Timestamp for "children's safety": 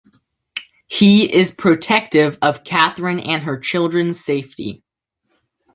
3.59-4.81